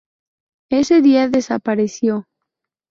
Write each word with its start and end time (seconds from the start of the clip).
Ese 0.71 1.03
día 1.03 1.29
desapareció. 1.29 2.25